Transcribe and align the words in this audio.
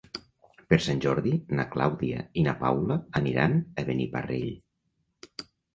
Per 0.71 0.79
Sant 0.85 1.03
Jordi 1.05 1.33
na 1.59 1.67
Clàudia 1.77 2.23
i 2.43 2.47
na 2.49 2.57
Paula 2.65 2.99
aniran 3.23 3.57
a 3.85 3.89
Beniparrell. 3.93 4.53